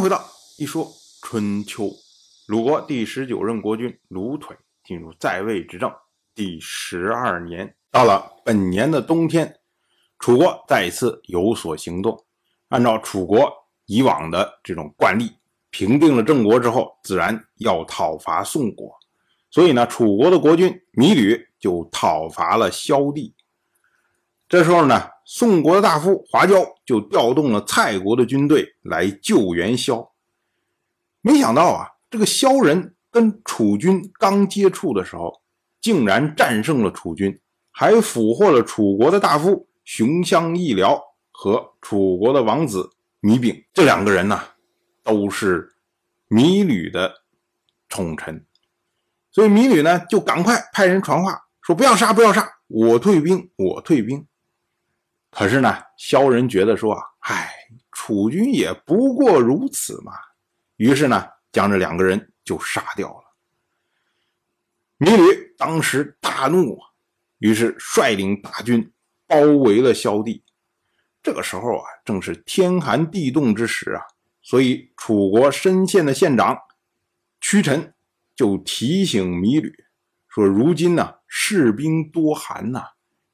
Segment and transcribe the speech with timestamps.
[0.00, 0.24] 回到
[0.58, 0.88] 一说
[1.22, 1.90] 春秋。
[2.46, 5.92] 鲁国第十九任国君鲁腿进入在位执政
[6.36, 9.58] 第十二年，到了本年的冬天，
[10.20, 12.24] 楚国再一次有所行动。
[12.68, 13.52] 按照楚国
[13.86, 15.32] 以往的这种惯例，
[15.70, 18.94] 平定了郑国之后，自然要讨伐宋国。
[19.50, 23.34] 所以呢，楚国的国君芈吕就讨伐了萧地。
[24.48, 30.10] 这时候呢，宋国的大夫华椒就调动了蔡国的军队来救援萧。
[31.20, 35.42] 没想到啊，这个萧人跟楚军刚接触的时候，
[35.82, 37.38] 竟然战胜了楚军，
[37.70, 40.98] 还俘获了楚国的大夫熊乡义辽
[41.30, 43.62] 和楚国的王子芈丙。
[43.74, 44.40] 这两个人呢，
[45.02, 45.76] 都是
[46.30, 47.12] 芈吕的
[47.90, 48.46] 宠臣，
[49.30, 54.26] 所以芈吕呢就赶快派人传话说：“不要杀，不要杀，我退兵，我退兵。”
[55.30, 57.50] 可是呢，萧人觉得说啊，唉，
[57.92, 60.12] 楚军也不过如此嘛。
[60.76, 63.24] 于是呢，将这两个人就杀掉了。
[64.98, 66.88] 芈吕当时大怒啊，
[67.38, 68.92] 于是率领大军
[69.26, 70.42] 包围了萧地。
[71.22, 74.02] 这个时候啊，正是天寒地冻之时啊，
[74.42, 76.58] 所以楚国深县的县长
[77.40, 77.94] 屈臣
[78.34, 79.84] 就提醒芈吕
[80.26, 82.84] 说：“如今呢，士兵多寒呐。”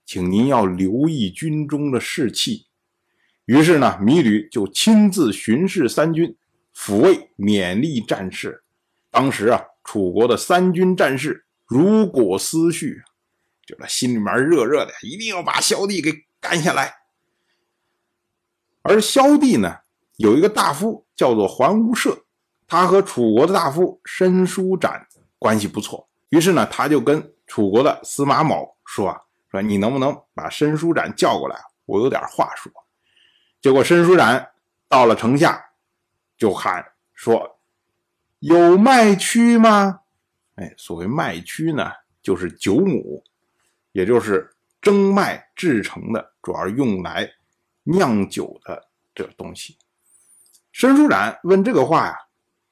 [0.06, 2.66] 请您要留意军中的士气。
[3.47, 6.36] 于是呢，芈吕就亲自巡视三军，
[6.74, 8.64] 抚慰勉励战士。
[9.10, 13.02] 当时啊，楚国的三军战士如果思绪，
[13.66, 16.94] 就那心里面热热的，一定要把萧帝给干下来。
[18.82, 19.78] 而萧帝呢，
[20.16, 22.19] 有一个大夫叫做桓无赦，
[22.66, 25.06] 他和楚国的大夫申叔展
[25.38, 26.08] 关系不错。
[26.30, 29.20] 于是呢，他就跟楚国的司马卯说啊。
[29.55, 31.56] 说你能不能把申叔展叫过来？
[31.84, 32.72] 我有点话说。
[33.60, 34.50] 结果申叔展
[34.88, 35.64] 到了城下，
[36.36, 37.58] 就喊说
[38.41, 40.00] ：“有麦曲吗？”
[40.56, 43.22] 哎，所谓麦曲呢，就是酒母，
[43.92, 47.31] 也就是蒸麦制成的，主要用来
[47.84, 49.78] 酿酒的这东西。
[50.72, 52.19] 申叔展问这个话呀，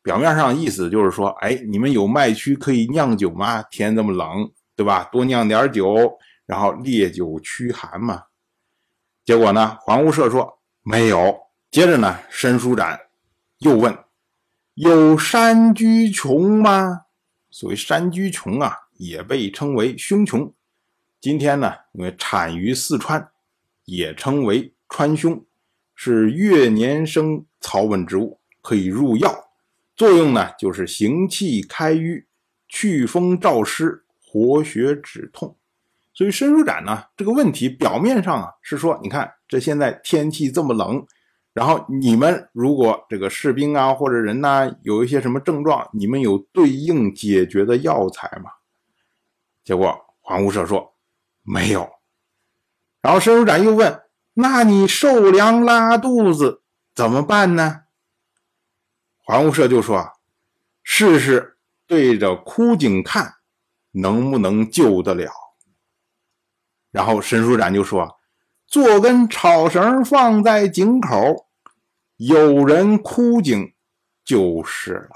[0.02, 3.62] 表面上意思就是说：“哎，你们有麦曲可以酿酒吗？
[3.70, 5.08] 天这么冷，对吧？
[5.12, 6.18] 多酿点酒。”
[6.52, 8.24] 然后烈酒驱寒嘛，
[9.24, 11.34] 结果呢，黄无赦说没有。
[11.70, 13.00] 接着呢，申叔展
[13.60, 13.96] 又问
[14.76, 17.06] ：“有山居穷吗？”
[17.48, 20.52] 所谓山居穷啊，也被称为胸穷。
[21.22, 23.30] 今天呢，因为产于四川，
[23.86, 25.44] 也称为川芎，
[25.94, 29.48] 是月年生草本植物，可以入药，
[29.96, 32.26] 作用呢就是行气开瘀、
[32.68, 35.56] 祛风燥湿、活血止痛。
[36.14, 41.06] 所以申叔展呢，这个问题表面上啊是说，你看这现在天气这么冷，
[41.54, 48.50] 然后你们如果这个士兵啊或者人呐有一些什么症状，你们有对应解决的药材吗？
[49.64, 50.94] 结果黄无赦说
[51.42, 51.88] 没有。
[53.00, 54.02] 然后申叔展又问：
[54.34, 56.62] 那你受凉拉肚子
[56.94, 57.84] 怎么办呢？
[59.24, 60.12] 黄无赦就说：
[60.82, 61.56] 试试
[61.86, 63.36] 对着枯井看，
[63.92, 65.30] 能不能救得了。
[66.92, 68.18] 然后申书展就说
[68.68, 71.46] ：“做根草绳放在井口，
[72.18, 73.72] 有人枯井
[74.24, 75.10] 就是了。”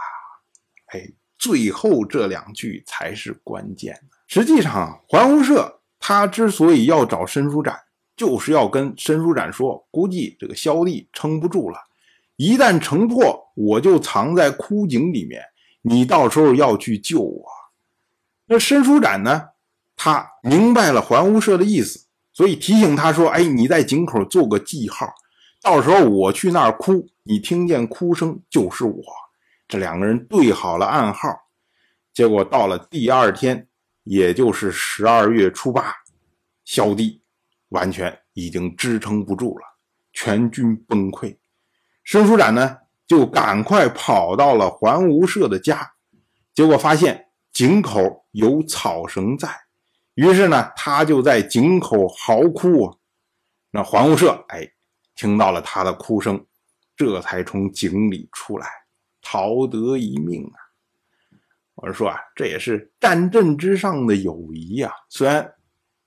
[0.92, 5.70] 哎，最后这两句才是关键实际上，桓无赦
[6.00, 7.78] 他之所以要找申书展，
[8.16, 11.78] 就是要跟申书展说：“估计这个萧帝撑不住了，
[12.36, 15.42] 一旦城破，我就藏在枯井里面，
[15.82, 17.44] 你到时候要去救我。”
[18.48, 19.50] 那申书展呢？
[19.97, 25.09] 他明白了桓无赦的意思，所以提醒他说：“哎，你在井口做个记号，
[25.62, 29.03] 到时候我去那儿哭，你听见哭声就是我。”
[29.67, 31.29] 这两个人对好了暗号，
[32.15, 33.67] 结果到了第二天，
[34.05, 35.93] 也就是十二月初八，
[36.65, 37.21] 萧帝
[37.71, 39.65] 完全已经支撑不住了，
[40.13, 41.37] 全军崩溃。
[42.05, 42.77] 申叔展呢，
[43.09, 45.91] 就赶快跑到了桓无赦的家，
[46.54, 49.49] 结果发现井口有草绳在。
[50.16, 52.97] 于是呢，他就在井口嚎哭啊。
[53.71, 54.66] 那黄无赦哎，
[55.15, 56.42] 听到了他的哭声，
[56.97, 58.66] 这才从井里出来，
[59.21, 60.57] 逃得一命啊。
[61.74, 64.91] 我是说啊，这也是战阵之上的友谊啊。
[65.10, 65.54] 虽然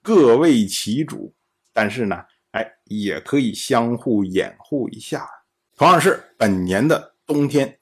[0.02, 1.32] 各为其主，
[1.72, 5.30] 但是呢，哎，也可以相互掩护一下。
[5.78, 7.80] 同样是本年的冬天，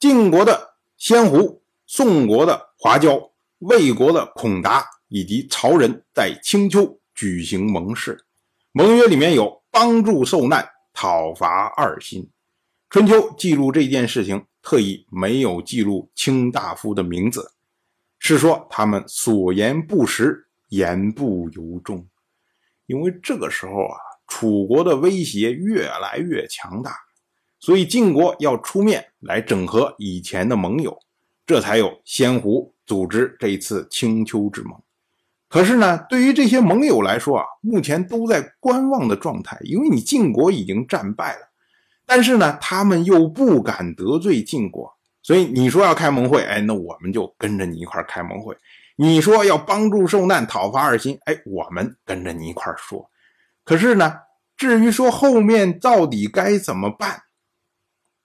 [0.00, 4.86] 晋国的先胡、宋国的华椒、魏国的孔达。
[5.14, 8.24] 以及曹人在青丘举行盟誓，
[8.72, 12.28] 盟约里面有帮助受难、讨伐二心。
[12.90, 17.52] 春秋》记录这件事情，特意没有记录卿大夫的名字，
[18.18, 22.04] 是说他们所言不实，言不由衷。
[22.86, 23.96] 因为这个时候啊，
[24.26, 26.90] 楚国的威胁越来越强大，
[27.60, 30.98] 所以晋国要出面来整合以前的盟友，
[31.46, 34.76] 这才有先胡组织这次青丘之盟。
[35.54, 41.48] 可是呢，对于这些盟友来说啊，目前都在观望的状态，因为你晋国已经战败了，
[42.04, 44.92] 但是呢，他们又不敢得罪晋国，
[45.22, 48.56] 所以你说要开盟会，哎，那我们就跟着你一块开盟会。
[48.96, 53.08] 你说要帮助受难、讨伐二心，哎，我们跟着你一块说。
[53.62, 54.12] 可是呢，
[54.56, 57.22] 至于说后面到底该怎么办，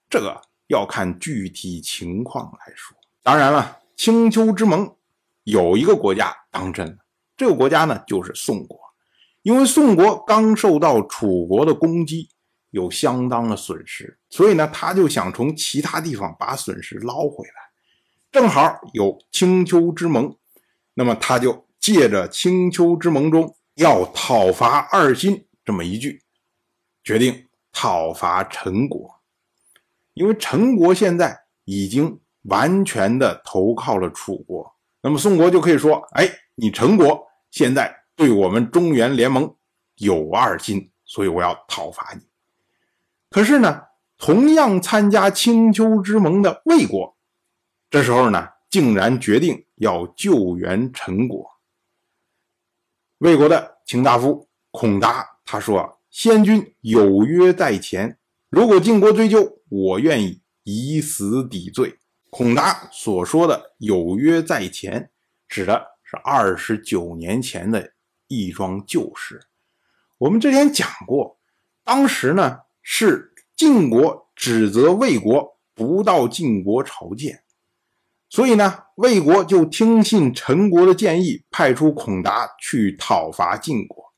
[0.08, 2.98] 这个要看具体情况来说。
[3.22, 4.92] 当然了，青丘之盟
[5.44, 6.96] 有一个国家当真了，
[7.40, 8.78] 这个国家呢就是宋国，
[9.40, 12.28] 因为宋国刚受到楚国的攻击，
[12.68, 17.54] 有相当的损失，所以呢，他就想从其他地方把损失捞回来，
[18.30, 20.36] 正好有青丘之盟。
[20.92, 26.22] 那么他就借着青丘之盟中要讨伐二心这么一句，
[27.02, 29.18] 决定讨伐陈国，
[30.12, 39.54] 因为陈国现在已经完全的投靠了楚国，那么宋国就可以说：“哎，你陈国现在对我们中原联盟
[39.96, 42.26] 有二心，所以我要讨伐你。”
[43.30, 43.82] 可是呢，
[44.18, 47.16] 同样参加青丘之盟的魏国，
[47.90, 49.64] 这时候呢，竟然决定。
[49.80, 51.52] 要救援陈国，
[53.16, 58.18] 魏国的卿大夫孔达他说：“先君有约在前，
[58.50, 61.98] 如果晋国追究，我愿意以死抵罪。”
[62.28, 65.10] 孔达所说的“有约在前”，
[65.48, 67.92] 指的是二十九年前的
[68.26, 69.40] 一桩旧事。
[70.18, 71.38] 我们之前讲过，
[71.84, 77.44] 当时呢是晋国指责魏国不到晋国朝见。
[78.28, 84.12] 所以呢，魏国就听信陈国的建议，派出孔达去讨伐晋国。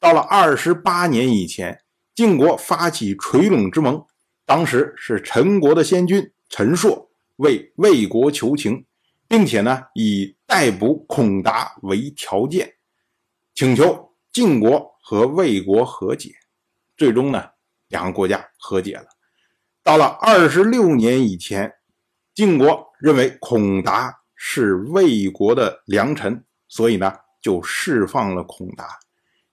[0.00, 1.82] 到了二十八年以前，
[2.14, 4.02] 晋国发起垂陇之盟，
[4.46, 8.85] 当时是陈国的先君陈硕为魏国求情，
[9.28, 12.74] 并且呢以逮捕孔达为条件，
[13.54, 16.34] 请求晋国和魏国和解。
[16.96, 17.44] 最终呢，
[17.88, 19.06] 两个国家和解了。
[19.82, 21.72] 到了二十六年以前。
[22.34, 28.86] 晋国认为孔达是魏国的良臣，所以呢就释放了孔达，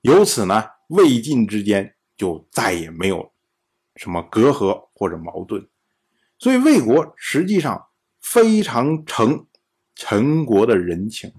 [0.01, 3.31] 由此呢魏晋之间就再也没有
[3.95, 5.65] 什么隔阂或者矛盾，
[6.37, 7.87] 所以魏国实际上
[8.19, 9.47] 非常诚
[9.95, 11.31] 陈国的人情。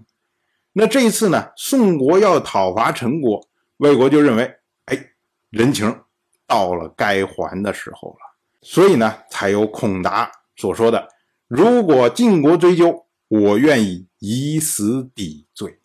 [0.73, 4.57] 那这一次呢宋国要讨伐陈国，魏国就认为，
[4.87, 5.11] 哎，
[5.51, 6.03] 人情
[6.47, 8.19] 到了该还的时候了，
[8.63, 11.09] 所以呢才有孔达所说的。
[11.47, 15.79] 如果晋国追究，我愿意以死抵罪。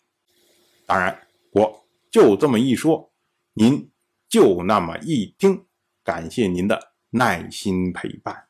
[0.86, 1.16] 当然，
[1.52, 3.12] 我就这么一说，
[3.52, 3.90] 您
[4.28, 5.64] 就那么一听。
[6.02, 8.49] 感谢您的耐心陪伴。